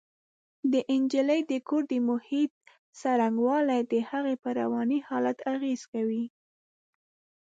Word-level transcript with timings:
د 0.71 0.73
نجلۍ 1.01 1.41
د 1.51 1.53
کور 1.67 1.83
د 1.91 1.93
محیط 2.09 2.51
څرنګوالی 2.99 3.81
د 3.91 3.93
هغې 4.09 4.35
پر 4.43 4.53
رواني 4.61 4.99
حالت 5.07 5.37
اغېز 5.53 5.81
کوي 5.93 6.25